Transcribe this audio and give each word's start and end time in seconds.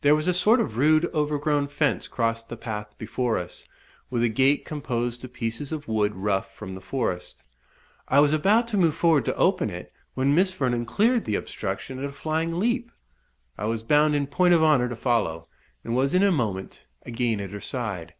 There 0.00 0.16
was 0.16 0.26
a 0.26 0.34
sort 0.34 0.58
of 0.58 0.76
rude 0.76 1.04
overgrown 1.14 1.68
fence 1.68 2.08
crossed 2.08 2.48
the 2.48 2.56
path 2.56 2.98
before 2.98 3.38
us, 3.38 3.64
with 4.10 4.24
a 4.24 4.28
gate 4.28 4.64
composed 4.64 5.22
of 5.24 5.32
pieces 5.32 5.70
of 5.70 5.86
wood 5.86 6.16
rough 6.16 6.52
from 6.52 6.74
the 6.74 6.80
forest; 6.80 7.44
I 8.08 8.18
was 8.18 8.32
about 8.32 8.66
to 8.66 8.76
move 8.76 8.96
forward 8.96 9.24
to 9.26 9.36
open 9.36 9.70
it, 9.70 9.92
when 10.14 10.34
Miss 10.34 10.52
Vernon 10.52 10.84
cleared 10.84 11.26
the 11.26 11.36
obstruction 11.36 12.00
at 12.00 12.04
a 12.06 12.10
flying 12.10 12.58
leap. 12.58 12.90
I 13.56 13.66
was 13.66 13.84
bound 13.84 14.16
in 14.16 14.26
point 14.26 14.52
of 14.52 14.64
honour 14.64 14.88
to 14.88 14.96
follow, 14.96 15.46
and 15.84 15.94
was 15.94 16.12
in 16.12 16.24
a 16.24 16.32
moment 16.32 16.86
again 17.06 17.38
at 17.38 17.50
her 17.52 17.60
side. 17.60 18.14